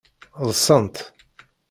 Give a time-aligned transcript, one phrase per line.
[0.49, 0.95] Ḍṣant.